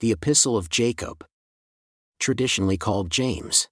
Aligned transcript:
The 0.00 0.12
Epistle 0.12 0.58
of 0.58 0.68
Jacob. 0.68 1.24
Traditionally 2.20 2.76
called 2.76 3.10
James. 3.10 3.66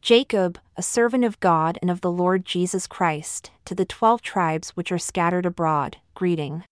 Jacob, 0.00 0.58
a 0.78 0.82
servant 0.82 1.24
of 1.24 1.38
God 1.40 1.78
and 1.82 1.90
of 1.90 2.00
the 2.00 2.10
Lord 2.10 2.46
Jesus 2.46 2.86
Christ, 2.86 3.50
to 3.66 3.74
the 3.74 3.84
twelve 3.84 4.22
tribes 4.22 4.70
which 4.70 4.90
are 4.90 4.96
scattered 4.96 5.44
abroad, 5.44 5.98
greeting. 6.14 6.64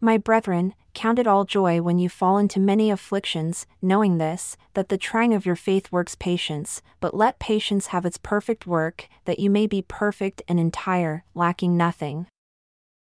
My 0.00 0.18
brethren, 0.18 0.74
count 0.92 1.18
it 1.18 1.26
all 1.26 1.44
joy 1.44 1.82
when 1.82 1.98
you 1.98 2.08
fall 2.08 2.38
into 2.38 2.60
many 2.60 2.92
afflictions, 2.92 3.66
knowing 3.82 4.18
this, 4.18 4.56
that 4.74 4.88
the 4.88 4.96
trying 4.96 5.34
of 5.34 5.44
your 5.44 5.56
faith 5.56 5.90
works 5.90 6.14
patience, 6.14 6.80
but 7.00 7.16
let 7.16 7.40
patience 7.40 7.88
have 7.88 8.06
its 8.06 8.18
perfect 8.18 8.68
work, 8.68 9.08
that 9.24 9.40
you 9.40 9.50
may 9.50 9.66
be 9.66 9.82
perfect 9.82 10.42
and 10.46 10.60
entire, 10.60 11.24
lacking 11.34 11.76
nothing. 11.76 12.28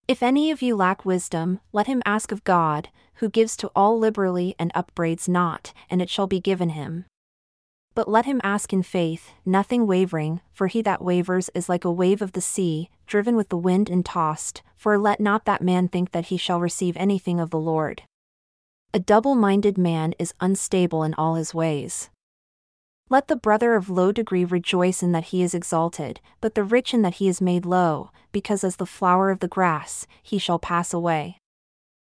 If 0.08 0.22
any 0.22 0.52
of 0.52 0.62
you 0.62 0.76
lack 0.76 1.04
wisdom, 1.04 1.62
let 1.74 1.88
him 1.88 2.04
ask 2.06 2.32
of 2.32 2.44
God, 2.44 2.90
who 3.16 3.30
gives 3.30 3.58
to 3.58 3.72
all 3.76 3.98
liberally 3.98 4.54
and 4.60 4.72
upbraids 4.76 5.28
not, 5.28 5.74
and 5.90 6.00
it 6.00 6.12
shall 6.12 6.28
be 6.28 6.40
given 6.40 6.70
him. 6.70 7.06
But 7.96 8.08
let 8.08 8.26
him 8.26 8.40
ask 8.44 8.72
in 8.72 8.84
faith, 8.84 9.32
nothing 9.46 9.88
wavering, 9.88 10.42
for 10.54 10.68
he 10.68 10.84
that 10.84 11.02
wavers 11.02 11.50
is 11.56 11.70
like 11.70 11.84
a 11.84 11.92
wave 11.92 12.22
of 12.22 12.34
the 12.34 12.42
sea, 12.42 12.92
driven 13.08 13.36
with 13.36 13.50
the 13.50 13.58
wind 13.58 13.90
and 13.90 14.06
tossed, 14.06 14.62
for 14.78 14.96
let 15.00 15.20
not 15.20 15.46
that 15.46 15.64
man 15.64 15.88
think 15.88 16.12
that 16.12 16.26
he 16.26 16.38
shall 16.38 16.60
receive 16.60 16.96
anything 16.98 17.40
of 17.40 17.50
the 17.50 17.60
Lord. 17.60 18.04
A 18.94 19.00
double 19.00 19.34
minded 19.34 19.76
man 19.76 20.14
is 20.20 20.36
unstable 20.40 21.04
in 21.04 21.16
all 21.16 21.34
his 21.34 21.56
ways. 21.56 22.12
Let 23.08 23.28
the 23.28 23.36
brother 23.36 23.76
of 23.76 23.88
low 23.88 24.12
degree 24.12 24.46
rejoice 24.46 25.04
in 25.04 25.12
that 25.12 25.26
he 25.26 25.44
is 25.44 25.54
exalted, 25.54 26.20
but 26.42 26.56
the 26.56 26.64
rich 26.64 26.92
in 26.92 27.04
that 27.04 27.16
he 27.16 27.28
is 27.28 27.40
made 27.40 27.64
low, 27.64 28.10
because 28.32 28.64
as 28.64 28.78
the 28.78 28.88
flower 28.88 29.30
of 29.30 29.42
the 29.42 29.48
grass, 29.48 30.08
he 30.24 30.40
shall 30.40 30.58
pass 30.58 30.92
away. 30.92 31.38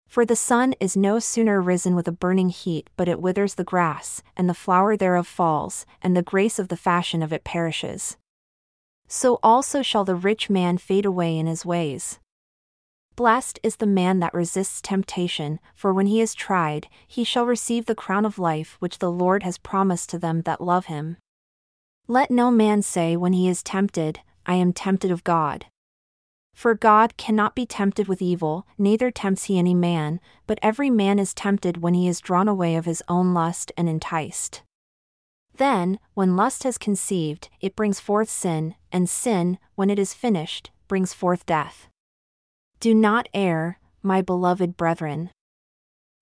For 0.05 0.25
the 0.25 0.35
sun 0.35 0.75
is 0.81 0.97
no 0.97 1.19
sooner 1.19 1.61
risen 1.61 1.95
with 1.95 2.09
a 2.09 2.11
burning 2.11 2.49
heat, 2.49 2.89
but 2.97 3.07
it 3.07 3.21
withers 3.21 3.55
the 3.55 3.63
grass, 3.63 4.21
and 4.35 4.49
the 4.49 4.53
flower 4.53 4.97
thereof 4.97 5.27
falls, 5.27 5.85
and 6.01 6.17
the 6.17 6.21
grace 6.21 6.59
of 6.59 6.67
the 6.67 6.75
fashion 6.75 7.23
of 7.23 7.31
it 7.31 7.45
perishes. 7.45 8.17
So 9.07 9.39
also 9.41 9.81
shall 9.81 10.03
the 10.03 10.15
rich 10.15 10.49
man 10.49 10.77
fade 10.77 11.05
away 11.05 11.37
in 11.37 11.47
his 11.47 11.65
ways. 11.65 12.19
Blessed 13.21 13.59
is 13.61 13.75
the 13.75 13.85
man 13.85 14.17
that 14.21 14.33
resists 14.33 14.81
temptation, 14.81 15.59
for 15.75 15.93
when 15.93 16.07
he 16.07 16.19
is 16.21 16.33
tried, 16.33 16.87
he 17.07 17.23
shall 17.23 17.45
receive 17.45 17.85
the 17.85 17.93
crown 17.93 18.25
of 18.25 18.39
life 18.39 18.77
which 18.79 18.97
the 18.97 19.11
Lord 19.11 19.43
has 19.43 19.59
promised 19.59 20.09
to 20.09 20.17
them 20.17 20.41
that 20.41 20.59
love 20.59 20.87
him. 20.87 21.17
Let 22.07 22.31
no 22.31 22.49
man 22.49 22.81
say 22.81 23.15
when 23.15 23.33
he 23.33 23.47
is 23.47 23.61
tempted, 23.61 24.21
I 24.47 24.55
am 24.55 24.73
tempted 24.73 25.11
of 25.11 25.23
God. 25.23 25.67
For 26.55 26.73
God 26.73 27.15
cannot 27.15 27.53
be 27.53 27.67
tempted 27.67 28.07
with 28.07 28.23
evil, 28.23 28.65
neither 28.79 29.11
tempts 29.11 29.43
he 29.43 29.59
any 29.59 29.75
man, 29.75 30.19
but 30.47 30.57
every 30.63 30.89
man 30.89 31.19
is 31.19 31.35
tempted 31.35 31.77
when 31.77 31.93
he 31.93 32.07
is 32.07 32.21
drawn 32.21 32.47
away 32.47 32.75
of 32.75 32.85
his 32.85 33.03
own 33.07 33.35
lust 33.35 33.71
and 33.77 33.87
enticed. 33.87 34.63
Then, 35.57 35.99
when 36.15 36.35
lust 36.35 36.63
has 36.63 36.79
conceived, 36.79 37.49
it 37.59 37.75
brings 37.75 37.99
forth 37.99 38.31
sin, 38.31 38.73
and 38.91 39.07
sin, 39.07 39.59
when 39.75 39.91
it 39.91 39.99
is 39.99 40.15
finished, 40.15 40.71
brings 40.87 41.13
forth 41.13 41.45
death. 41.45 41.87
Do 42.81 42.95
not 42.95 43.29
err, 43.35 43.77
my 44.01 44.23
beloved 44.23 44.75
brethren. 44.75 45.29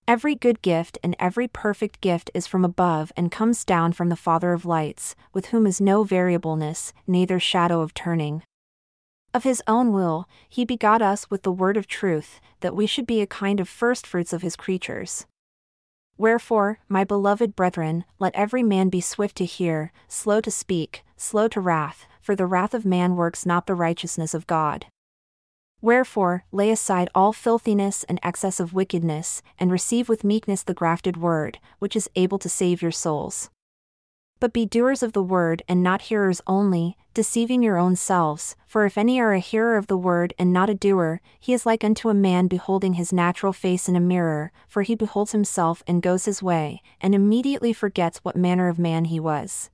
Every 0.06 0.36
good 0.36 0.62
gift 0.62 0.98
and 1.02 1.16
every 1.18 1.48
perfect 1.48 2.02
gift 2.02 2.30
is 2.34 2.48
from 2.48 2.66
above 2.66 3.14
and 3.16 3.32
comes 3.32 3.64
down 3.64 3.94
from 3.94 4.10
the 4.10 4.18
Father 4.18 4.52
of 4.52 4.66
lights, 4.66 5.16
with 5.32 5.46
whom 5.46 5.66
is 5.66 5.80
no 5.80 6.04
variableness, 6.04 6.92
neither 7.08 7.40
shadow 7.40 7.80
of 7.80 7.94
turning. 7.94 8.44
Of 9.34 9.46
his 9.46 9.64
own 9.68 9.94
will, 9.94 10.28
he 10.50 10.66
begot 10.66 11.02
us 11.02 11.32
with 11.32 11.44
the 11.44 11.52
word 11.54 11.78
of 11.78 11.88
truth, 11.88 12.42
that 12.60 12.76
we 12.76 12.86
should 12.86 13.08
be 13.08 13.22
a 13.22 13.26
kind 13.26 13.62
of 13.62 13.70
firstfruits 13.70 14.34
of 14.34 14.42
his 14.42 14.58
creatures. 14.58 15.26
Wherefore, 16.18 16.80
my 16.90 17.06
beloved 17.06 17.56
brethren, 17.56 18.04
let 18.20 18.36
every 18.36 18.64
man 18.64 18.90
be 18.90 19.00
swift 19.00 19.38
to 19.38 19.46
hear, 19.46 19.94
slow 20.10 20.42
to 20.42 20.52
speak, 20.52 21.06
slow 21.16 21.48
to 21.48 21.62
wrath, 21.62 22.06
for 22.20 22.36
the 22.36 22.46
wrath 22.46 22.74
of 22.74 22.84
man 22.84 23.16
works 23.16 23.46
not 23.46 23.66
the 23.66 23.76
righteousness 23.76 24.34
of 24.34 24.46
God. 24.46 24.88
Wherefore, 25.82 26.44
lay 26.52 26.72
aside 26.72 27.10
all 27.16 27.32
filthiness 27.32 28.04
and 28.04 28.20
excess 28.22 28.60
of 28.60 28.74
wickedness, 28.74 29.42
and 29.58 29.72
receive 29.72 30.10
with 30.10 30.24
meekness 30.24 30.64
the 30.64 30.74
grafted 30.74 31.18
word, 31.18 31.60
which 31.80 31.96
is 31.96 32.10
able 32.16 32.40
to 32.40 32.50
save 32.50 32.82
your 32.82 32.92
souls. 32.92 33.50
But 34.42 34.54
be 34.54 34.66
doers 34.66 35.04
of 35.04 35.14
the 35.14 35.24
word 35.24 35.64
and 35.68 35.84
not 35.84 36.04
hearers 36.04 36.42
only, 36.48 36.98
deceiving 37.14 37.62
your 37.62 37.78
own 37.78 37.96
selves. 37.98 38.56
For 38.66 38.86
if 38.86 38.98
any 38.98 39.20
are 39.20 39.34
a 39.34 39.40
hearer 39.40 39.76
of 39.76 39.88
the 39.88 39.98
word 39.98 40.34
and 40.40 40.54
not 40.54 40.70
a 40.70 40.74
doer, 40.76 41.20
he 41.40 41.54
is 41.54 41.66
like 41.66 41.84
unto 41.84 42.10
a 42.10 42.14
man 42.14 42.48
beholding 42.48 42.94
his 42.94 43.12
natural 43.12 43.52
face 43.52 43.90
in 43.90 43.98
a 43.98 44.02
mirror, 44.02 44.54
for 44.68 44.84
he 44.84 44.96
beholds 44.96 45.34
himself 45.34 45.84
and 45.88 46.02
goes 46.02 46.26
his 46.26 46.42
way, 46.42 46.82
and 47.02 47.14
immediately 47.14 47.74
forgets 47.74 48.20
what 48.20 48.38
manner 48.38 48.70
of 48.70 48.80
man 48.80 49.06
he 49.06 49.20
was. 49.20 49.70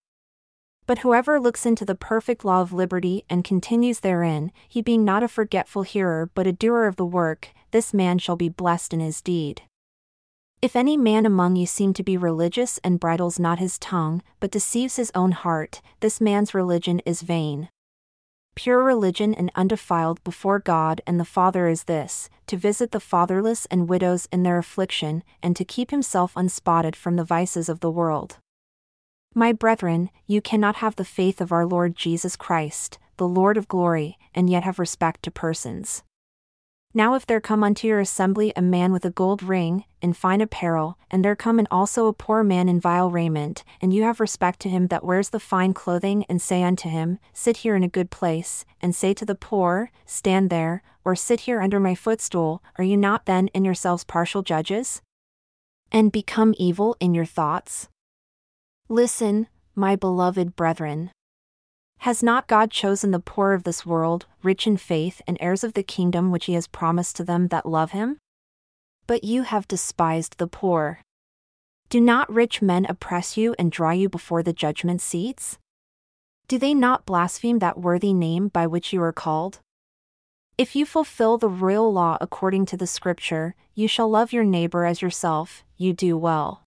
But 0.87 0.99
whoever 0.99 1.39
looks 1.39 1.65
into 1.65 1.83
the 1.83 1.95
perfect 1.95 2.45
law 2.45 2.61
of 2.61 2.71
liberty 2.71 3.25
and 3.29 3.43
continues 3.43 4.01
therein, 4.01 4.51
he 4.67 4.81
being 4.81 5.03
not 5.03 5.23
a 5.23 5.27
forgetful 5.27 5.81
hearer 5.81 6.29
but 6.35 6.45
a 6.45 6.51
doer 6.51 6.85
of 6.85 6.95
the 6.95 7.05
work, 7.05 7.49
this 7.71 7.93
man 7.93 8.19
shall 8.19 8.35
be 8.35 8.49
blessed 8.49 8.93
in 8.93 8.99
his 8.99 9.21
deed. 9.21 9.63
If 10.61 10.75
any 10.75 10.95
man 10.95 11.25
among 11.25 11.55
you 11.55 11.65
seem 11.65 11.93
to 11.93 12.03
be 12.03 12.17
religious 12.17 12.79
and 12.83 12.99
bridles 12.99 13.39
not 13.39 13.59
his 13.59 13.77
tongue, 13.77 14.21
but 14.39 14.51
deceives 14.51 14.95
his 14.95 15.11
own 15.13 15.31
heart, 15.31 15.81
this 15.99 16.21
man's 16.21 16.53
religion 16.53 17.01
is 17.05 17.21
vain. 17.21 17.69
Pure 18.55 18.83
religion 18.83 19.33
and 19.33 19.51
undefiled 19.55 20.23
before 20.23 20.59
God 20.59 21.01
and 21.05 21.19
the 21.19 21.25
Father 21.25 21.67
is 21.67 21.83
this 21.83 22.29
to 22.47 22.57
visit 22.57 22.91
the 22.91 22.99
fatherless 22.99 23.65
and 23.65 23.89
widows 23.89 24.27
in 24.31 24.43
their 24.43 24.57
affliction, 24.57 25.23
and 25.41 25.55
to 25.55 25.65
keep 25.65 25.91
himself 25.91 26.31
unspotted 26.35 26.95
from 26.95 27.15
the 27.15 27.23
vices 27.23 27.67
of 27.67 27.79
the 27.79 27.91
world. 27.91 28.37
My 29.37 29.51
brethren, 29.51 30.11
you 30.25 30.41
cannot 30.41 30.77
have 30.77 30.95
the 30.95 31.03
faith 31.03 31.41
of 31.41 31.51
our 31.51 31.65
Lord 31.65 31.93
Jesus 31.93 32.37
Christ, 32.37 32.97
the 33.17 33.27
Lord 33.27 33.57
of 33.57 33.67
glory, 33.67 34.17
and 34.33 34.49
yet 34.49 34.63
have 34.63 34.79
respect 34.79 35.23
to 35.23 35.31
persons. 35.31 36.03
Now 36.93 37.15
if 37.15 37.25
there 37.25 37.41
come 37.41 37.61
unto 37.61 37.85
your 37.85 37.99
assembly 37.99 38.53
a 38.55 38.61
man 38.61 38.93
with 38.93 39.03
a 39.03 39.09
gold 39.09 39.43
ring, 39.43 39.83
in 40.01 40.13
fine 40.13 40.39
apparel, 40.39 40.97
and 41.11 41.25
there 41.25 41.35
come 41.35 41.59
in 41.59 41.67
also 41.69 42.07
a 42.07 42.13
poor 42.13 42.45
man 42.45 42.69
in 42.69 42.79
vile 42.79 43.11
raiment, 43.11 43.65
and 43.81 43.93
you 43.93 44.03
have 44.03 44.21
respect 44.21 44.61
to 44.61 44.69
him 44.69 44.87
that 44.87 45.03
wears 45.03 45.31
the 45.31 45.39
fine 45.41 45.73
clothing, 45.73 46.23
and 46.29 46.41
say 46.41 46.63
unto 46.63 46.87
him, 46.87 47.19
Sit 47.33 47.57
here 47.57 47.75
in 47.75 47.83
a 47.83 47.89
good 47.89 48.11
place, 48.11 48.63
and 48.81 48.95
say 48.95 49.13
to 49.13 49.25
the 49.25 49.35
poor, 49.35 49.91
Stand 50.05 50.49
there, 50.49 50.81
or 51.03 51.13
sit 51.13 51.41
here 51.41 51.59
under 51.59 51.81
my 51.81 51.93
footstool, 51.93 52.63
are 52.77 52.85
you 52.85 52.95
not 52.95 53.25
then 53.25 53.49
in 53.49 53.65
yourselves 53.65 54.05
partial 54.05 54.43
judges? 54.43 55.01
And 55.91 56.09
become 56.09 56.55
evil 56.57 56.95
in 57.01 57.13
your 57.13 57.25
thoughts? 57.25 57.89
Listen, 58.89 59.47
my 59.73 59.95
beloved 59.95 60.55
brethren. 60.55 61.09
Has 62.01 62.21
not 62.21 62.47
God 62.47 62.69
chosen 62.69 63.09
the 63.09 63.19
poor 63.19 63.53
of 63.53 63.63
this 63.63 63.83
world, 63.83 64.27
rich 64.43 64.67
in 64.67 64.77
faith, 64.77 65.23
and 65.25 65.39
heirs 65.39 65.63
of 65.63 65.73
the 65.73 65.81
kingdom 65.81 66.29
which 66.29 66.45
he 66.45 66.53
has 66.53 66.67
promised 66.67 67.15
to 67.15 67.23
them 67.23 67.47
that 67.47 67.65
love 67.65 67.91
him? 67.91 68.19
But 69.07 69.23
you 69.23 69.41
have 69.41 69.67
despised 69.67 70.37
the 70.37 70.45
poor. 70.45 71.01
Do 71.89 71.99
not 71.99 72.31
rich 72.31 72.61
men 72.61 72.85
oppress 72.87 73.35
you 73.35 73.55
and 73.57 73.71
draw 73.71 73.89
you 73.89 74.07
before 74.07 74.43
the 74.43 74.53
judgment 74.53 75.01
seats? 75.01 75.57
Do 76.47 76.59
they 76.59 76.75
not 76.75 77.07
blaspheme 77.07 77.57
that 77.59 77.79
worthy 77.79 78.13
name 78.13 78.49
by 78.49 78.67
which 78.67 78.93
you 78.93 79.01
are 79.01 79.11
called? 79.11 79.61
If 80.59 80.75
you 80.75 80.85
fulfill 80.85 81.39
the 81.39 81.49
royal 81.49 81.91
law 81.91 82.19
according 82.21 82.67
to 82.67 82.77
the 82.77 82.85
Scripture, 82.85 83.55
you 83.73 83.87
shall 83.87 84.09
love 84.09 84.31
your 84.31 84.43
neighbor 84.43 84.85
as 84.85 85.01
yourself, 85.01 85.63
you 85.75 85.91
do 85.91 86.15
well. 86.15 86.64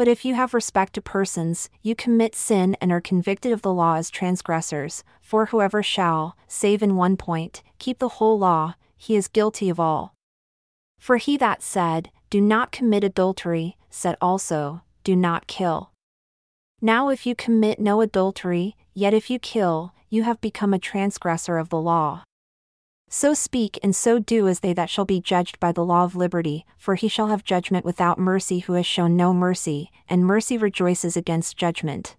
But 0.00 0.08
if 0.08 0.24
you 0.24 0.34
have 0.34 0.54
respect 0.54 0.94
to 0.94 1.02
persons, 1.02 1.68
you 1.82 1.94
commit 1.94 2.34
sin 2.34 2.74
and 2.80 2.90
are 2.90 3.02
convicted 3.02 3.52
of 3.52 3.60
the 3.60 3.70
law 3.70 3.96
as 3.96 4.08
transgressors, 4.08 5.04
for 5.20 5.44
whoever 5.44 5.82
shall, 5.82 6.38
save 6.48 6.82
in 6.82 6.96
one 6.96 7.18
point, 7.18 7.62
keep 7.78 7.98
the 7.98 8.16
whole 8.16 8.38
law, 8.38 8.76
he 8.96 9.14
is 9.14 9.28
guilty 9.28 9.68
of 9.68 9.78
all. 9.78 10.14
For 10.98 11.18
he 11.18 11.36
that 11.36 11.62
said, 11.62 12.10
Do 12.30 12.40
not 12.40 12.72
commit 12.72 13.04
adultery, 13.04 13.76
said 13.90 14.16
also, 14.22 14.80
Do 15.04 15.14
not 15.14 15.46
kill. 15.46 15.90
Now 16.80 17.10
if 17.10 17.26
you 17.26 17.34
commit 17.34 17.78
no 17.78 18.00
adultery, 18.00 18.78
yet 18.94 19.12
if 19.12 19.28
you 19.28 19.38
kill, 19.38 19.92
you 20.08 20.22
have 20.22 20.40
become 20.40 20.72
a 20.72 20.78
transgressor 20.78 21.58
of 21.58 21.68
the 21.68 21.78
law. 21.78 22.24
So 23.12 23.34
speak 23.34 23.76
and 23.82 23.94
so 23.94 24.20
do 24.20 24.46
as 24.46 24.60
they 24.60 24.72
that 24.72 24.88
shall 24.88 25.04
be 25.04 25.20
judged 25.20 25.58
by 25.58 25.72
the 25.72 25.84
law 25.84 26.04
of 26.04 26.14
liberty, 26.14 26.64
for 26.78 26.94
he 26.94 27.08
shall 27.08 27.26
have 27.26 27.42
judgment 27.42 27.84
without 27.84 28.20
mercy 28.20 28.60
who 28.60 28.74
has 28.74 28.86
shown 28.86 29.16
no 29.16 29.34
mercy, 29.34 29.90
and 30.08 30.24
mercy 30.24 30.56
rejoices 30.56 31.16
against 31.16 31.56
judgment. 31.56 32.14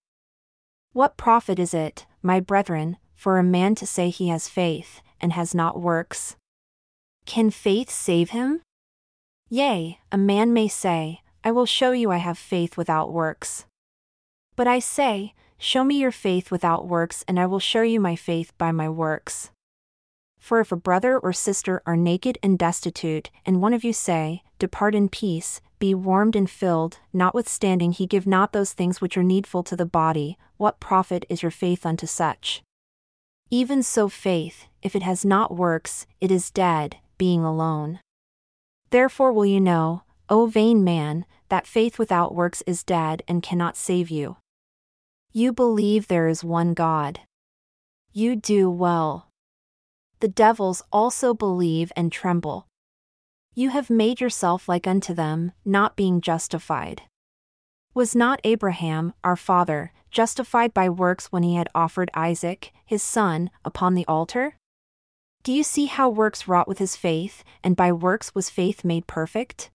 What 0.91 1.15
profit 1.15 1.59
is 1.59 1.73
it, 1.73 2.05
my 2.21 2.41
brethren, 2.41 2.97
for 3.15 3.39
a 3.39 3.43
man 3.43 3.73
to 3.75 3.87
say 3.87 4.09
he 4.09 4.27
has 4.27 4.49
faith, 4.49 5.01
and 5.21 5.31
has 5.31 5.55
not 5.55 5.79
works? 5.79 6.35
Can 7.25 7.51
faith 7.51 7.89
save 7.89 8.31
him? 8.31 8.61
Yea, 9.49 9.99
a 10.11 10.17
man 10.17 10.51
may 10.51 10.67
say, 10.67 11.21
I 11.41 11.51
will 11.51 11.65
show 11.65 11.93
you 11.93 12.11
I 12.11 12.17
have 12.17 12.37
faith 12.37 12.75
without 12.75 13.13
works. 13.13 13.65
But 14.57 14.67
I 14.67 14.79
say, 14.79 15.33
Show 15.57 15.83
me 15.83 15.99
your 15.99 16.11
faith 16.11 16.51
without 16.51 16.87
works, 16.87 17.23
and 17.27 17.39
I 17.39 17.45
will 17.45 17.59
show 17.59 17.83
you 17.83 17.99
my 18.01 18.15
faith 18.15 18.51
by 18.57 18.71
my 18.71 18.89
works. 18.89 19.51
For 20.41 20.59
if 20.59 20.71
a 20.71 20.75
brother 20.75 21.19
or 21.19 21.31
sister 21.31 21.83
are 21.85 21.95
naked 21.95 22.39
and 22.41 22.57
destitute, 22.57 23.29
and 23.45 23.61
one 23.61 23.73
of 23.73 23.83
you 23.83 23.93
say, 23.93 24.41
depart 24.57 24.95
in 24.95 25.07
peace, 25.07 25.61
be 25.77 25.93
warmed 25.93 26.35
and 26.35 26.49
filled, 26.49 26.97
notwithstanding 27.13 27.91
he 27.91 28.07
give 28.07 28.25
not 28.25 28.51
those 28.51 28.73
things 28.73 28.99
which 28.99 29.15
are 29.15 29.23
needful 29.23 29.61
to 29.63 29.75
the 29.75 29.85
body, 29.85 30.37
what 30.57 30.79
profit 30.79 31.25
is 31.29 31.43
your 31.43 31.51
faith 31.51 31.85
unto 31.85 32.07
such? 32.07 32.63
Even 33.51 33.83
so, 33.83 34.09
faith, 34.09 34.65
if 34.81 34.95
it 34.95 35.03
has 35.03 35.23
not 35.23 35.55
works, 35.55 36.07
it 36.19 36.31
is 36.31 36.51
dead, 36.51 36.97
being 37.17 37.43
alone. 37.43 37.99
Therefore, 38.89 39.31
will 39.31 39.45
you 39.45 39.61
know, 39.61 40.01
O 40.27 40.47
vain 40.47 40.83
man, 40.83 41.25
that 41.49 41.67
faith 41.67 41.99
without 41.99 42.33
works 42.33 42.63
is 42.65 42.83
dead 42.83 43.21
and 43.27 43.43
cannot 43.43 43.77
save 43.77 44.09
you. 44.09 44.37
You 45.31 45.53
believe 45.53 46.07
there 46.07 46.27
is 46.27 46.43
one 46.43 46.73
God. 46.73 47.19
You 48.11 48.35
do 48.35 48.69
well. 48.69 49.30
The 50.21 50.27
devils 50.27 50.83
also 50.91 51.33
believe 51.33 51.91
and 51.95 52.11
tremble. 52.11 52.67
You 53.55 53.69
have 53.71 53.89
made 53.89 54.21
yourself 54.21 54.69
like 54.69 54.85
unto 54.85 55.15
them, 55.15 55.51
not 55.65 55.95
being 55.95 56.21
justified. 56.21 57.01
Was 57.95 58.15
not 58.15 58.39
Abraham, 58.43 59.13
our 59.23 59.35
father, 59.35 59.91
justified 60.11 60.75
by 60.75 60.89
works 60.89 61.31
when 61.31 61.41
he 61.41 61.55
had 61.55 61.69
offered 61.73 62.11
Isaac, 62.13 62.71
his 62.85 63.01
son, 63.01 63.49
upon 63.65 63.95
the 63.95 64.05
altar? 64.05 64.57
Do 65.41 65.51
you 65.51 65.63
see 65.63 65.87
how 65.87 66.07
works 66.07 66.47
wrought 66.47 66.67
with 66.67 66.77
his 66.77 66.95
faith, 66.95 67.43
and 67.63 67.75
by 67.75 67.91
works 67.91 68.35
was 68.35 68.51
faith 68.51 68.85
made 68.85 69.07
perfect? 69.07 69.71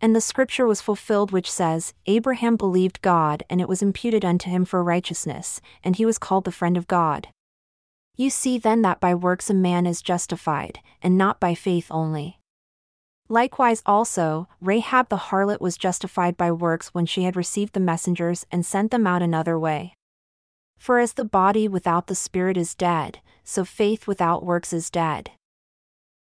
And 0.00 0.14
the 0.16 0.20
scripture 0.20 0.66
was 0.66 0.80
fulfilled 0.80 1.30
which 1.30 1.48
says, 1.48 1.94
Abraham 2.06 2.56
believed 2.56 3.00
God, 3.00 3.44
and 3.48 3.60
it 3.60 3.68
was 3.68 3.80
imputed 3.80 4.24
unto 4.24 4.50
him 4.50 4.64
for 4.64 4.82
righteousness, 4.82 5.60
and 5.84 5.94
he 5.94 6.04
was 6.04 6.18
called 6.18 6.46
the 6.46 6.50
friend 6.50 6.76
of 6.76 6.88
God. 6.88 7.28
You 8.16 8.30
see 8.30 8.58
then 8.58 8.82
that 8.82 9.00
by 9.00 9.14
works 9.14 9.48
a 9.48 9.54
man 9.54 9.86
is 9.86 10.02
justified, 10.02 10.80
and 11.02 11.16
not 11.16 11.40
by 11.40 11.54
faith 11.54 11.86
only. 11.90 12.38
Likewise 13.28 13.82
also, 13.86 14.46
Rahab 14.60 15.08
the 15.08 15.16
harlot 15.16 15.60
was 15.60 15.78
justified 15.78 16.36
by 16.36 16.52
works 16.52 16.88
when 16.88 17.06
she 17.06 17.22
had 17.22 17.36
received 17.36 17.72
the 17.72 17.80
messengers 17.80 18.44
and 18.52 18.66
sent 18.66 18.90
them 18.90 19.06
out 19.06 19.22
another 19.22 19.58
way. 19.58 19.94
For 20.76 20.98
as 20.98 21.14
the 21.14 21.24
body 21.24 21.68
without 21.68 22.08
the 22.08 22.14
spirit 22.14 22.56
is 22.58 22.74
dead, 22.74 23.20
so 23.44 23.64
faith 23.64 24.06
without 24.06 24.44
works 24.44 24.72
is 24.72 24.90
dead. 24.90 25.30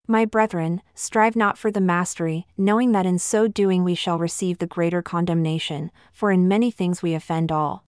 My 0.06 0.24
brethren, 0.24 0.82
strive 0.94 1.36
not 1.36 1.56
for 1.56 1.70
the 1.70 1.80
mastery, 1.80 2.46
knowing 2.56 2.92
that 2.92 3.06
in 3.06 3.18
so 3.18 3.48
doing 3.48 3.84
we 3.84 3.94
shall 3.94 4.18
receive 4.18 4.58
the 4.58 4.66
greater 4.66 5.00
condemnation, 5.00 5.90
for 6.12 6.30
in 6.30 6.48
many 6.48 6.70
things 6.70 7.02
we 7.02 7.14
offend 7.14 7.52
all. 7.52 7.84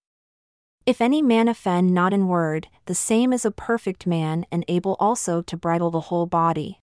If 0.90 1.00
any 1.00 1.22
man 1.22 1.46
offend 1.46 1.94
not 1.94 2.12
in 2.12 2.26
word, 2.26 2.66
the 2.86 2.96
same 2.96 3.32
is 3.32 3.44
a 3.44 3.52
perfect 3.52 4.08
man 4.08 4.44
and 4.50 4.64
able 4.66 4.96
also 4.98 5.40
to 5.40 5.56
bridle 5.56 5.92
the 5.92 6.08
whole 6.10 6.26
body. 6.26 6.80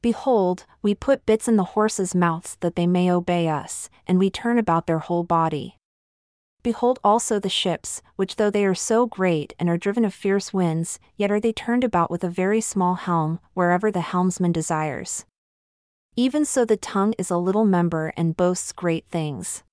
Behold, 0.00 0.64
we 0.80 0.94
put 0.94 1.26
bits 1.26 1.48
in 1.48 1.56
the 1.56 1.74
horses' 1.74 2.14
mouths 2.14 2.56
that 2.60 2.76
they 2.76 2.86
may 2.86 3.10
obey 3.10 3.48
us, 3.48 3.90
and 4.06 4.20
we 4.20 4.30
turn 4.30 4.60
about 4.60 4.86
their 4.86 5.00
whole 5.00 5.24
body. 5.24 5.76
Behold 6.62 7.00
also 7.02 7.40
the 7.40 7.48
ships, 7.48 8.00
which 8.14 8.36
though 8.36 8.48
they 8.48 8.64
are 8.64 8.76
so 8.76 9.06
great 9.06 9.54
and 9.58 9.68
are 9.68 9.76
driven 9.76 10.04
of 10.04 10.14
fierce 10.14 10.52
winds, 10.52 11.00
yet 11.16 11.32
are 11.32 11.40
they 11.40 11.52
turned 11.52 11.82
about 11.82 12.12
with 12.12 12.22
a 12.22 12.28
very 12.28 12.60
small 12.60 12.94
helm, 12.94 13.40
wherever 13.54 13.90
the 13.90 14.02
helmsman 14.02 14.52
desires. 14.52 15.24
Even 16.14 16.44
so 16.44 16.64
the 16.64 16.76
tongue 16.76 17.12
is 17.18 17.28
a 17.28 17.38
little 17.38 17.64
member 17.64 18.12
and 18.16 18.36
boasts 18.36 18.70
great 18.70 19.04
things. 19.10 19.64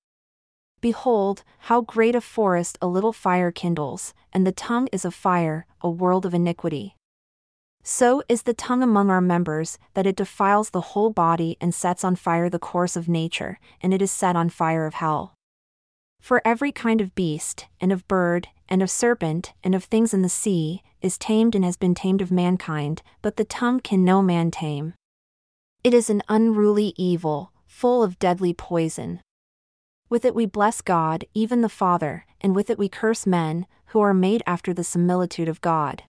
Behold, 0.84 1.46
how 1.70 1.80
great 1.80 2.14
a 2.14 2.20
forest 2.20 2.78
a 2.82 2.88
little 2.88 3.14
fire 3.14 3.54
kindles, 3.54 4.14
and 4.34 4.46
the 4.46 4.52
tongue 4.52 4.90
is 4.92 5.06
a 5.06 5.12
fire, 5.12 5.66
a 5.80 5.90
world 5.90 6.26
of 6.26 6.34
iniquity. 6.34 6.98
So 7.84 8.22
is 8.28 8.42
the 8.42 8.54
tongue 8.54 8.84
among 8.84 9.10
our 9.10 9.22
members, 9.22 9.80
that 9.94 10.06
it 10.06 10.18
defiles 10.18 10.72
the 10.72 10.90
whole 10.92 11.10
body 11.10 11.56
and 11.62 11.74
sets 11.74 12.04
on 12.04 12.18
fire 12.18 12.50
the 12.50 12.60
course 12.60 12.98
of 12.98 13.08
nature, 13.08 13.60
and 13.80 13.94
it 13.94 14.02
is 14.02 14.12
set 14.12 14.36
on 14.36 14.50
fire 14.50 14.86
of 14.86 14.96
hell. 14.96 15.36
For 16.20 16.42
every 16.44 16.74
kind 16.74 17.00
of 17.00 17.16
beast, 17.16 17.68
and 17.80 17.94
of 17.94 18.06
bird, 18.10 18.50
and 18.68 18.84
of 18.84 18.92
serpent, 18.92 19.54
and 19.64 19.74
of 19.74 19.86
things 19.86 20.14
in 20.14 20.22
the 20.22 20.28
sea, 20.28 20.84
is 21.02 21.18
tamed 21.18 21.56
and 21.56 21.64
has 21.64 21.78
been 21.78 21.96
tamed 21.96 22.22
of 22.22 22.30
mankind, 22.30 23.04
but 23.22 23.38
the 23.38 23.46
tongue 23.46 23.80
can 23.80 24.04
no 24.04 24.22
man 24.22 24.52
tame. 24.52 24.96
It 25.82 25.94
is 25.94 26.10
an 26.10 26.24
unruly 26.28 26.94
evil, 26.98 27.54
full 27.66 28.04
of 28.04 28.20
deadly 28.20 28.54
poison. 28.54 29.22
With 30.14 30.26
it 30.26 30.36
we 30.36 30.46
bless 30.46 30.82
God, 30.82 31.26
even 31.34 31.62
the 31.62 31.68
Father, 31.84 32.28
and 32.40 32.56
with 32.56 32.70
it 32.70 32.78
we 32.78 32.88
curse 32.88 33.26
men, 33.26 33.66
who 33.88 34.00
are 34.02 34.14
made 34.14 34.44
after 34.46 34.72
the 34.72 34.84
similitude 34.84 35.50
of 35.50 35.60
God. 35.60 36.04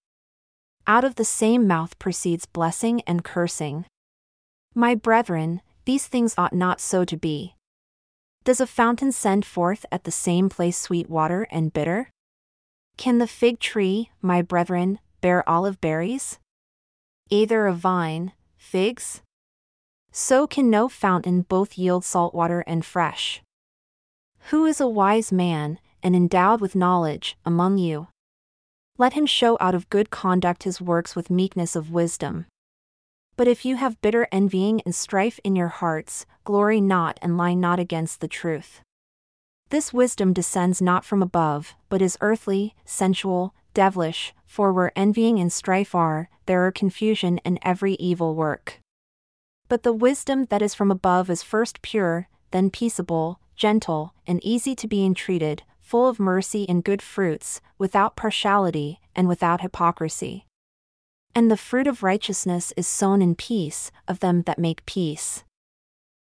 Out 0.86 1.04
of 1.04 1.14
the 1.14 1.24
same 1.24 1.66
mouth 1.66 1.98
proceeds 1.98 2.44
blessing 2.44 3.00
and 3.06 3.24
cursing. 3.24 3.86
My 4.74 4.94
brethren, 4.94 5.62
these 5.86 6.06
things 6.06 6.34
ought 6.36 6.52
not 6.52 6.82
so 6.82 7.06
to 7.06 7.16
be. 7.16 7.54
Does 8.44 8.60
a 8.60 8.66
fountain 8.66 9.10
send 9.10 9.46
forth 9.46 9.86
at 9.90 10.04
the 10.04 10.10
same 10.10 10.50
place 10.50 10.78
sweet 10.78 11.08
water 11.08 11.48
and 11.50 11.72
bitter? 11.72 12.10
Can 12.98 13.16
the 13.16 13.26
fig 13.26 13.58
tree, 13.58 14.10
my 14.20 14.42
brethren, 14.42 14.98
bear 15.22 15.48
olive 15.48 15.80
berries? 15.80 16.38
Either 17.30 17.66
a 17.66 17.72
vine, 17.72 18.32
figs? 18.58 19.22
So 20.12 20.46
can 20.46 20.68
no 20.68 20.90
fountain 20.90 21.40
both 21.40 21.78
yield 21.78 22.04
salt 22.04 22.34
water 22.34 22.62
and 22.66 22.84
fresh. 22.84 23.40
Who 24.48 24.66
is 24.66 24.78
a 24.78 24.86
wise 24.86 25.32
man, 25.32 25.78
and 26.02 26.14
endowed 26.14 26.60
with 26.60 26.76
knowledge, 26.76 27.34
among 27.46 27.78
you? 27.78 28.08
Let 28.98 29.14
him 29.14 29.24
show 29.24 29.56
out 29.58 29.74
of 29.74 29.88
good 29.88 30.10
conduct 30.10 30.64
his 30.64 30.82
works 30.82 31.16
with 31.16 31.30
meekness 31.30 31.74
of 31.74 31.90
wisdom. 31.90 32.44
But 33.38 33.48
if 33.48 33.64
you 33.64 33.76
have 33.76 34.02
bitter 34.02 34.28
envying 34.30 34.82
and 34.84 34.94
strife 34.94 35.40
in 35.44 35.56
your 35.56 35.68
hearts, 35.68 36.26
glory 36.44 36.78
not 36.78 37.18
and 37.22 37.38
lie 37.38 37.54
not 37.54 37.80
against 37.80 38.20
the 38.20 38.28
truth. 38.28 38.82
This 39.70 39.94
wisdom 39.94 40.34
descends 40.34 40.82
not 40.82 41.06
from 41.06 41.22
above, 41.22 41.74
but 41.88 42.02
is 42.02 42.18
earthly, 42.20 42.74
sensual, 42.84 43.54
devilish, 43.72 44.34
for 44.46 44.74
where 44.74 44.92
envying 44.94 45.38
and 45.40 45.50
strife 45.50 45.94
are, 45.94 46.28
there 46.44 46.66
are 46.66 46.70
confusion 46.70 47.40
and 47.46 47.58
every 47.62 47.94
evil 47.94 48.34
work. 48.34 48.78
But 49.70 49.84
the 49.84 49.94
wisdom 49.94 50.44
that 50.50 50.60
is 50.60 50.74
from 50.74 50.90
above 50.90 51.30
is 51.30 51.42
first 51.42 51.80
pure, 51.80 52.28
then 52.54 52.70
peaceable, 52.70 53.40
gentle, 53.56 54.14
and 54.28 54.38
easy 54.44 54.76
to 54.76 54.86
be 54.86 55.04
entreated, 55.04 55.64
full 55.80 56.06
of 56.08 56.20
mercy 56.20 56.64
and 56.68 56.84
good 56.84 57.02
fruits, 57.02 57.60
without 57.78 58.14
partiality, 58.14 59.00
and 59.12 59.26
without 59.26 59.60
hypocrisy. 59.60 60.46
And 61.34 61.50
the 61.50 61.56
fruit 61.56 61.88
of 61.88 62.04
righteousness 62.04 62.72
is 62.76 62.86
sown 62.86 63.20
in 63.20 63.34
peace, 63.34 63.90
of 64.06 64.20
them 64.20 64.42
that 64.42 64.60
make 64.60 64.86
peace. 64.86 65.42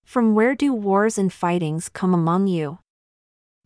From 0.04 0.36
where 0.36 0.56
do 0.56 0.74
wars 0.74 1.18
and 1.18 1.32
fightings 1.32 1.88
come 1.88 2.14
among 2.14 2.48
you? 2.48 2.80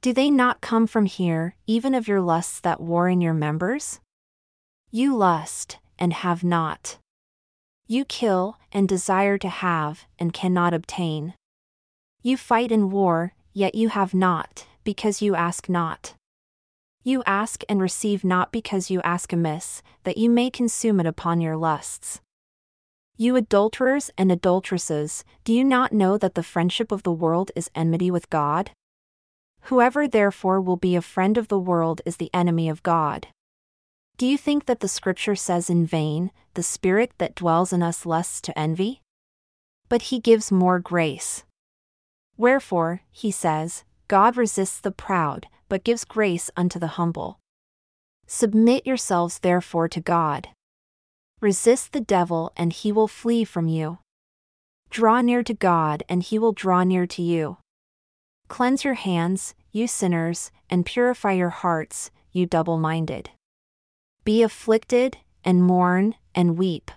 Do 0.01 0.13
they 0.13 0.29
not 0.29 0.61
come 0.61 0.85
from 0.85 1.07
here, 1.07 1.55
even 1.65 1.95
of 1.95 2.07
your 2.07 2.21
lusts 2.21 2.59
that 2.59 2.79
war 2.79 3.09
in 3.09 3.19
your 3.19 3.33
members? 3.33 3.99
You 4.91 5.15
lust, 5.15 5.79
and 5.97 6.13
have 6.13 6.43
not. 6.43 6.99
You 7.87 8.05
kill, 8.05 8.59
and 8.71 8.87
desire 8.87 9.39
to 9.39 9.49
have, 9.49 10.05
and 10.19 10.31
cannot 10.31 10.75
obtain. 10.75 11.33
You 12.25 12.37
fight 12.37 12.71
in 12.71 12.89
war, 12.89 13.33
yet 13.51 13.75
you 13.75 13.89
have 13.89 14.13
not, 14.13 14.65
because 14.85 15.21
you 15.21 15.35
ask 15.35 15.67
not. 15.67 16.13
You 17.03 17.21
ask 17.25 17.65
and 17.67 17.81
receive 17.81 18.23
not 18.23 18.53
because 18.53 18.89
you 18.89 19.01
ask 19.01 19.33
amiss, 19.33 19.83
that 20.05 20.17
you 20.17 20.29
may 20.29 20.49
consume 20.49 21.01
it 21.01 21.05
upon 21.05 21.41
your 21.41 21.57
lusts. 21.57 22.21
You 23.17 23.35
adulterers 23.35 24.09
and 24.17 24.31
adulteresses, 24.31 25.25
do 25.43 25.51
you 25.51 25.65
not 25.65 25.91
know 25.91 26.17
that 26.17 26.35
the 26.35 26.43
friendship 26.43 26.93
of 26.93 27.03
the 27.03 27.11
world 27.11 27.51
is 27.57 27.69
enmity 27.75 28.09
with 28.09 28.29
God? 28.29 28.71
Whoever 29.63 30.07
therefore 30.07 30.61
will 30.61 30.77
be 30.77 30.95
a 30.95 31.01
friend 31.01 31.37
of 31.37 31.49
the 31.49 31.59
world 31.59 32.01
is 32.05 32.15
the 32.15 32.31
enemy 32.33 32.69
of 32.69 32.83
God. 32.83 33.27
Do 34.15 34.25
you 34.25 34.37
think 34.37 34.65
that 34.67 34.79
the 34.79 34.87
Scripture 34.87 35.35
says 35.35 35.69
in 35.69 35.85
vain, 35.85 36.31
The 36.53 36.63
Spirit 36.63 37.11
that 37.17 37.35
dwells 37.35 37.73
in 37.73 37.83
us 37.83 38.05
lusts 38.05 38.39
to 38.41 38.57
envy? 38.57 39.01
But 39.89 40.03
he 40.03 40.21
gives 40.21 40.53
more 40.53 40.79
grace. 40.79 41.43
Wherefore, 42.37 43.01
he 43.11 43.31
says, 43.31 43.83
God 44.07 44.37
resists 44.37 44.79
the 44.79 44.91
proud, 44.91 45.47
but 45.69 45.83
gives 45.83 46.05
grace 46.05 46.49
unto 46.57 46.79
the 46.79 46.97
humble. 46.99 47.39
Submit 48.27 48.85
yourselves 48.87 49.39
therefore 49.39 49.87
to 49.89 50.01
God. 50.01 50.49
Resist 51.41 51.91
the 51.91 52.01
devil, 52.01 52.51
and 52.55 52.73
he 52.73 52.91
will 52.91 53.07
flee 53.07 53.43
from 53.43 53.67
you. 53.67 53.99
Draw 54.89 55.21
near 55.21 55.43
to 55.43 55.53
God, 55.53 56.03
and 56.07 56.23
he 56.23 56.39
will 56.39 56.53
draw 56.53 56.83
near 56.83 57.05
to 57.07 57.21
you. 57.21 57.57
Cleanse 58.47 58.83
your 58.83 58.93
hands, 58.93 59.55
you 59.71 59.87
sinners, 59.87 60.51
and 60.69 60.85
purify 60.85 61.33
your 61.33 61.49
hearts, 61.49 62.11
you 62.31 62.45
double 62.45 62.77
minded. 62.77 63.29
Be 64.23 64.43
afflicted, 64.43 65.17
and 65.43 65.63
mourn, 65.63 66.15
and 66.33 66.57
weep. 66.57 66.91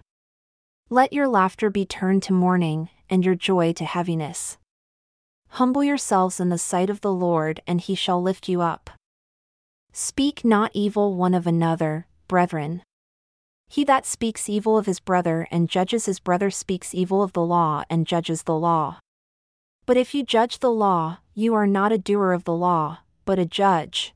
Let 0.91 1.13
your 1.13 1.27
laughter 1.27 1.71
be 1.71 1.85
turned 1.85 2.23
to 2.25 2.33
mourning, 2.33 2.91
and 3.11 3.25
your 3.25 3.35
joy 3.35 3.73
to 3.75 3.85
heaviness. 3.85 4.59
Humble 5.51 5.85
yourselves 5.85 6.41
in 6.41 6.49
the 6.49 6.59
sight 6.59 6.91
of 6.91 7.01
the 7.01 7.13
Lord, 7.13 7.61
and 7.67 7.81
he 7.81 7.95
shall 7.95 8.21
lift 8.21 8.49
you 8.49 8.61
up. 8.61 8.91
Speak 9.93 10.45
not 10.45 10.71
evil 10.75 11.15
one 11.15 11.33
of 11.33 11.47
another, 11.47 12.07
brethren. 12.29 12.83
He 13.69 13.83
that 13.85 14.07
speaks 14.07 14.49
evil 14.49 14.77
of 14.79 14.87
his 14.87 15.01
brother 15.01 15.49
and 15.51 15.69
judges 15.69 16.07
his 16.07 16.21
brother 16.21 16.51
speaks 16.51 16.95
evil 16.95 17.23
of 17.23 17.33
the 17.33 17.43
law 17.43 17.85
and 17.89 18.07
judges 18.07 18.43
the 18.43 18.55
law. 18.55 18.99
But 19.87 19.97
if 19.97 20.15
you 20.15 20.23
judge 20.23 20.59
the 20.59 20.71
law, 20.71 21.19
you 21.35 21.55
are 21.55 21.67
not 21.67 21.93
a 21.93 21.99
doer 21.99 22.33
of 22.33 22.45
the 22.45 22.55
law, 22.55 22.99
but 23.25 23.39
a 23.39 23.47
judge. 23.47 24.13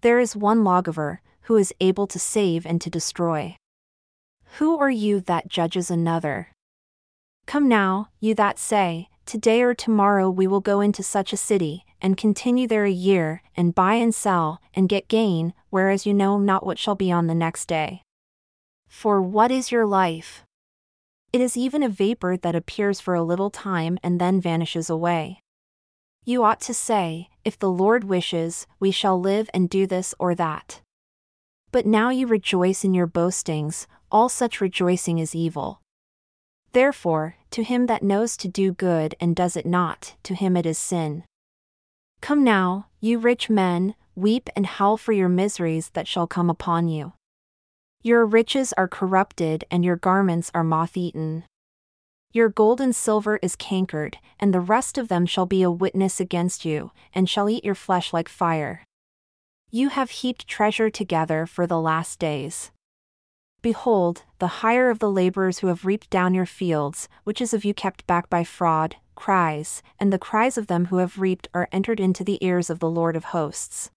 There 0.00 0.20
is 0.20 0.36
one 0.36 0.64
lawgiver, 0.64 1.20
who 1.42 1.56
is 1.56 1.74
able 1.80 2.06
to 2.06 2.18
save 2.18 2.64
and 2.64 2.80
to 2.80 2.90
destroy. 2.90 3.56
Who 4.58 4.78
are 4.78 4.90
you 4.90 5.20
that 5.20 5.48
judges 5.48 5.90
another? 5.90 6.48
Come 7.46 7.68
now, 7.68 8.08
you 8.20 8.34
that 8.34 8.58
say, 8.58 9.08
Today 9.26 9.62
or 9.62 9.74
tomorrow 9.74 10.28
we 10.28 10.46
will 10.46 10.60
go 10.60 10.80
into 10.80 11.02
such 11.02 11.32
a 11.32 11.38
city, 11.38 11.84
and 12.00 12.16
continue 12.16 12.68
there 12.68 12.84
a 12.84 12.90
year, 12.90 13.42
and 13.56 13.74
buy 13.74 13.94
and 13.94 14.14
sell, 14.14 14.60
and 14.74 14.88
get 14.88 15.08
gain, 15.08 15.54
whereas 15.70 16.04
you 16.04 16.12
know 16.12 16.38
not 16.38 16.66
what 16.66 16.78
shall 16.78 16.94
be 16.94 17.10
on 17.10 17.26
the 17.26 17.34
next 17.34 17.66
day. 17.66 18.02
For 18.86 19.22
what 19.22 19.50
is 19.50 19.72
your 19.72 19.86
life? 19.86 20.44
It 21.32 21.40
is 21.40 21.56
even 21.56 21.82
a 21.82 21.88
vapor 21.88 22.36
that 22.36 22.54
appears 22.54 23.00
for 23.00 23.14
a 23.14 23.24
little 23.24 23.50
time 23.50 23.98
and 24.02 24.20
then 24.20 24.40
vanishes 24.40 24.88
away. 24.90 25.40
You 26.24 26.44
ought 26.44 26.60
to 26.62 26.74
say, 26.74 27.28
If 27.44 27.58
the 27.58 27.70
Lord 27.70 28.04
wishes, 28.04 28.66
we 28.78 28.90
shall 28.90 29.20
live 29.20 29.50
and 29.52 29.68
do 29.68 29.86
this 29.86 30.14
or 30.18 30.34
that. 30.36 30.80
But 31.72 31.86
now 31.86 32.10
you 32.10 32.26
rejoice 32.26 32.84
in 32.84 32.94
your 32.94 33.06
boastings, 33.08 33.86
all 34.12 34.28
such 34.28 34.60
rejoicing 34.60 35.18
is 35.18 35.34
evil. 35.34 35.80
Therefore, 36.74 37.36
to 37.52 37.62
him 37.62 37.86
that 37.86 38.02
knows 38.02 38.36
to 38.36 38.48
do 38.48 38.72
good 38.72 39.14
and 39.20 39.36
does 39.36 39.56
it 39.56 39.64
not, 39.64 40.16
to 40.24 40.34
him 40.34 40.56
it 40.56 40.66
is 40.66 40.76
sin. 40.76 41.22
Come 42.20 42.42
now, 42.42 42.88
you 43.00 43.20
rich 43.20 43.48
men, 43.48 43.94
weep 44.16 44.50
and 44.56 44.66
howl 44.66 44.96
for 44.96 45.12
your 45.12 45.28
miseries 45.28 45.90
that 45.90 46.08
shall 46.08 46.26
come 46.26 46.50
upon 46.50 46.88
you. 46.88 47.12
Your 48.02 48.26
riches 48.26 48.72
are 48.72 48.88
corrupted 48.88 49.64
and 49.70 49.84
your 49.84 49.94
garments 49.94 50.50
are 50.52 50.64
moth 50.64 50.96
eaten. 50.96 51.44
Your 52.32 52.48
gold 52.48 52.80
and 52.80 52.94
silver 52.94 53.38
is 53.40 53.54
cankered, 53.54 54.18
and 54.40 54.52
the 54.52 54.58
rest 54.58 54.98
of 54.98 55.06
them 55.06 55.26
shall 55.26 55.46
be 55.46 55.62
a 55.62 55.70
witness 55.70 56.18
against 56.18 56.64
you, 56.64 56.90
and 57.14 57.30
shall 57.30 57.48
eat 57.48 57.64
your 57.64 57.76
flesh 57.76 58.12
like 58.12 58.28
fire. 58.28 58.82
You 59.70 59.90
have 59.90 60.10
heaped 60.10 60.48
treasure 60.48 60.90
together 60.90 61.46
for 61.46 61.68
the 61.68 61.80
last 61.80 62.18
days. 62.18 62.72
Behold, 63.64 64.24
the 64.40 64.60
hire 64.60 64.90
of 64.90 64.98
the 64.98 65.10
laborers 65.10 65.60
who 65.60 65.68
have 65.68 65.86
reaped 65.86 66.10
down 66.10 66.34
your 66.34 66.44
fields, 66.44 67.08
which 67.22 67.40
is 67.40 67.54
of 67.54 67.64
you 67.64 67.72
kept 67.72 68.06
back 68.06 68.28
by 68.28 68.44
fraud, 68.44 68.96
cries, 69.14 69.82
and 69.98 70.12
the 70.12 70.18
cries 70.18 70.58
of 70.58 70.66
them 70.66 70.84
who 70.86 70.98
have 70.98 71.18
reaped 71.18 71.48
are 71.54 71.70
entered 71.72 71.98
into 71.98 72.22
the 72.22 72.36
ears 72.44 72.68
of 72.68 72.78
the 72.78 72.90
Lord 72.90 73.16
of 73.16 73.32
hosts. 73.32 73.90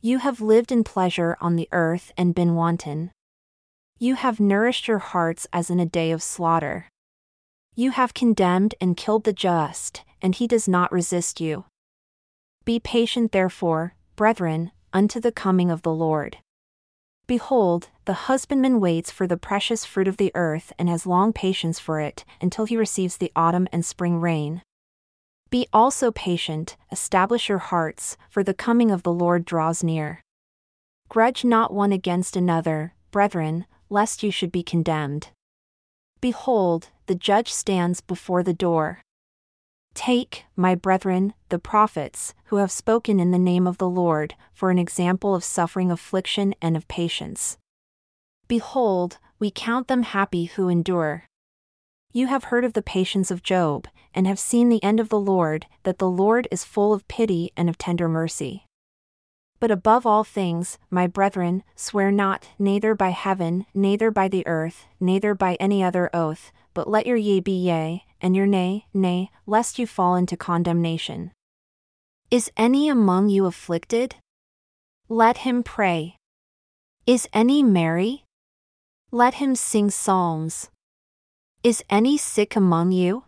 You 0.00 0.18
have 0.18 0.40
lived 0.40 0.70
in 0.70 0.84
pleasure 0.84 1.36
on 1.40 1.56
the 1.56 1.68
earth 1.72 2.12
and 2.16 2.32
been 2.32 2.54
wanton. 2.54 3.10
You 3.98 4.14
have 4.14 4.38
nourished 4.38 4.86
your 4.86 5.00
hearts 5.00 5.48
as 5.52 5.68
in 5.68 5.80
a 5.80 5.84
day 5.84 6.12
of 6.12 6.22
slaughter. 6.22 6.86
You 7.74 7.90
have 7.90 8.14
condemned 8.14 8.76
and 8.80 8.96
killed 8.96 9.24
the 9.24 9.32
just, 9.32 10.04
and 10.22 10.32
he 10.32 10.46
does 10.46 10.68
not 10.68 10.92
resist 10.92 11.40
you. 11.40 11.64
Be 12.64 12.78
patient, 12.78 13.32
therefore, 13.32 13.96
brethren, 14.14 14.70
unto 14.92 15.18
the 15.18 15.32
coming 15.32 15.72
of 15.72 15.82
the 15.82 15.92
Lord. 15.92 16.38
Behold, 17.28 17.88
the 18.04 18.28
husbandman 18.28 18.78
waits 18.78 19.10
for 19.10 19.26
the 19.26 19.36
precious 19.36 19.84
fruit 19.84 20.06
of 20.06 20.16
the 20.16 20.30
earth 20.36 20.72
and 20.78 20.88
has 20.88 21.06
long 21.06 21.32
patience 21.32 21.80
for 21.80 22.00
it, 22.00 22.24
until 22.40 22.66
he 22.66 22.76
receives 22.76 23.16
the 23.16 23.32
autumn 23.34 23.66
and 23.72 23.84
spring 23.84 24.20
rain. 24.20 24.62
Be 25.50 25.66
also 25.72 26.12
patient, 26.12 26.76
establish 26.92 27.48
your 27.48 27.58
hearts, 27.58 28.16
for 28.30 28.44
the 28.44 28.54
coming 28.54 28.90
of 28.90 29.02
the 29.02 29.12
Lord 29.12 29.44
draws 29.44 29.82
near. 29.82 30.22
Grudge 31.08 31.44
not 31.44 31.72
one 31.72 31.92
against 31.92 32.36
another, 32.36 32.94
brethren, 33.10 33.66
lest 33.88 34.22
you 34.22 34.30
should 34.30 34.52
be 34.52 34.62
condemned. 34.62 35.28
Behold, 36.20 36.90
the 37.06 37.14
judge 37.14 37.52
stands 37.52 38.00
before 38.00 38.42
the 38.42 38.54
door. 38.54 39.00
Take, 39.96 40.44
my 40.54 40.74
brethren, 40.74 41.32
the 41.48 41.58
prophets, 41.58 42.34
who 42.44 42.56
have 42.56 42.70
spoken 42.70 43.18
in 43.18 43.30
the 43.30 43.38
name 43.38 43.66
of 43.66 43.78
the 43.78 43.88
Lord, 43.88 44.34
for 44.52 44.70
an 44.70 44.78
example 44.78 45.34
of 45.34 45.42
suffering 45.42 45.90
affliction 45.90 46.54
and 46.60 46.76
of 46.76 46.86
patience. 46.86 47.56
Behold, 48.46 49.16
we 49.38 49.50
count 49.50 49.88
them 49.88 50.02
happy 50.02 50.44
who 50.44 50.68
endure. 50.68 51.24
You 52.12 52.26
have 52.26 52.44
heard 52.44 52.62
of 52.62 52.74
the 52.74 52.82
patience 52.82 53.30
of 53.30 53.42
Job, 53.42 53.88
and 54.14 54.26
have 54.26 54.38
seen 54.38 54.68
the 54.68 54.84
end 54.84 55.00
of 55.00 55.08
the 55.08 55.18
Lord, 55.18 55.64
that 55.84 55.98
the 55.98 56.10
Lord 56.10 56.46
is 56.50 56.62
full 56.62 56.92
of 56.92 57.08
pity 57.08 57.50
and 57.56 57.70
of 57.70 57.78
tender 57.78 58.06
mercy. 58.06 58.65
But 59.58 59.70
above 59.70 60.04
all 60.04 60.24
things, 60.24 60.78
my 60.90 61.06
brethren, 61.06 61.62
swear 61.74 62.10
not, 62.10 62.48
neither 62.58 62.94
by 62.94 63.10
heaven, 63.10 63.66
neither 63.74 64.10
by 64.10 64.28
the 64.28 64.46
earth, 64.46 64.86
neither 65.00 65.34
by 65.34 65.54
any 65.54 65.82
other 65.82 66.10
oath, 66.12 66.52
but 66.74 66.88
let 66.88 67.06
your 67.06 67.16
yea 67.16 67.40
be 67.40 67.52
yea, 67.52 68.04
and 68.20 68.36
your 68.36 68.46
nay, 68.46 68.86
nay, 68.92 69.30
lest 69.46 69.78
you 69.78 69.86
fall 69.86 70.14
into 70.14 70.36
condemnation. 70.36 71.32
Is 72.30 72.50
any 72.56 72.88
among 72.88 73.28
you 73.28 73.46
afflicted? 73.46 74.16
Let 75.08 75.38
him 75.38 75.62
pray. 75.62 76.16
Is 77.06 77.28
any 77.32 77.62
merry? 77.62 78.24
Let 79.12 79.34
him 79.34 79.54
sing 79.54 79.90
psalms. 79.90 80.68
Is 81.62 81.84
any 81.88 82.18
sick 82.18 82.56
among 82.56 82.90
you? 82.90 83.25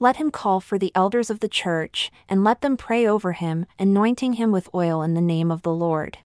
Let 0.00 0.16
him 0.16 0.30
call 0.30 0.60
for 0.60 0.78
the 0.78 0.90
elders 0.94 1.30
of 1.30 1.38
the 1.38 1.48
church, 1.48 2.10
and 2.28 2.42
let 2.42 2.62
them 2.62 2.76
pray 2.76 3.06
over 3.06 3.32
him, 3.32 3.66
anointing 3.78 4.32
him 4.34 4.50
with 4.50 4.74
oil 4.74 5.02
in 5.02 5.14
the 5.14 5.20
name 5.20 5.52
of 5.52 5.62
the 5.62 5.74
Lord. 5.74 6.18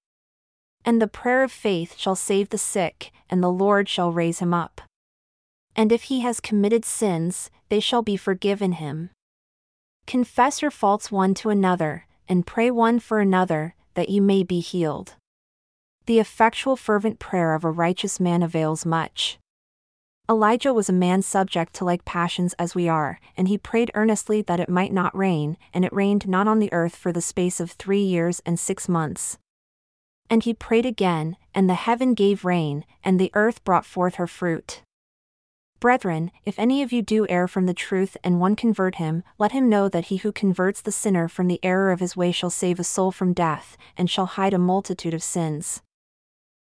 And 0.84 1.02
the 1.02 1.08
prayer 1.08 1.44
of 1.44 1.52
faith 1.52 1.96
shall 1.98 2.16
save 2.16 2.50
the 2.50 2.58
sick, 2.58 3.12
and 3.30 3.44
the 3.44 3.52
Lord 3.52 3.88
shall 3.88 4.12
raise 4.12 4.40
him 4.40 4.54
up 4.54 4.82
and 5.76 5.92
if 5.92 6.04
he 6.04 6.22
has 6.22 6.40
committed 6.40 6.86
sins, 6.86 7.52
they 7.70 7.80
shall 7.80 8.02
be 8.02 8.16
forgiven 8.16 8.74
him. 8.74 9.10
Confess 10.08 10.62
your 10.62 10.72
faults 10.72 11.12
one 11.12 11.34
to 11.36 11.50
another, 11.50 12.06
and 12.30 12.48
pray 12.48 12.72
one 12.72 13.00
for 13.00 13.20
another, 13.20 13.76
that 13.96 14.10
you 14.10 14.22
may 14.22 14.44
be 14.44 14.60
healed. 14.60 15.16
The 16.06 16.20
effectual 16.20 16.76
fervent 16.76 17.20
prayer 17.20 17.54
of 17.54 17.64
a 17.64 17.72
righteous 17.72 18.20
man 18.20 18.44
avails 18.44 18.86
much. 18.86 19.38
Elijah 20.28 20.74
was 20.74 20.90
a 20.90 20.94
man 20.94 21.22
subject 21.22 21.74
to 21.76 21.86
like 21.86 22.04
passions 22.04 22.54
as 22.58 22.74
we 22.74 22.90
are, 22.90 23.20
and 23.38 23.48
he 23.48 23.60
prayed 23.60 23.92
earnestly 23.94 24.42
that 24.42 24.60
it 24.60 24.70
might 24.70 24.92
not 24.92 25.16
rain, 25.16 25.56
and 25.72 25.86
it 25.86 25.94
rained 25.94 26.28
not 26.28 26.48
on 26.48 26.58
the 26.58 26.74
earth 26.74 26.96
for 26.96 27.12
the 27.12 27.22
space 27.22 27.60
of 27.60 27.72
three 27.72 28.02
years 28.02 28.42
and 28.44 28.60
six 28.60 28.90
months. 28.90 29.38
And 30.28 30.42
he 30.42 30.54
prayed 30.56 30.86
again, 30.86 31.38
and 31.54 31.70
the 31.70 31.76
heaven 31.76 32.16
gave 32.16 32.44
rain, 32.44 32.86
and 33.04 33.20
the 33.20 33.30
earth 33.36 33.64
brought 33.64 33.86
forth 33.86 34.16
her 34.16 34.26
fruit. 34.26 34.82
Brethren, 35.80 36.32
if 36.44 36.58
any 36.58 36.82
of 36.82 36.92
you 36.92 37.04
do 37.04 37.28
err 37.30 37.48
from 37.48 37.68
the 37.68 37.74
truth 37.76 38.18
and 38.24 38.40
one 38.40 38.56
convert 38.56 38.96
him, 38.96 39.22
let 39.38 39.52
him 39.52 39.70
know 39.70 39.88
that 39.88 40.06
he 40.06 40.18
who 40.18 40.32
converts 40.32 40.82
the 40.82 40.92
sinner 40.92 41.28
from 41.28 41.48
the 41.48 41.60
error 41.62 41.92
of 41.92 42.00
his 42.00 42.18
way 42.18 42.32
shall 42.32 42.50
save 42.50 42.80
a 42.80 42.84
soul 42.84 43.12
from 43.12 43.34
death, 43.34 43.78
and 43.96 44.10
shall 44.10 44.26
hide 44.26 44.56
a 44.56 44.58
multitude 44.58 45.14
of 45.14 45.22
sins. 45.22 45.84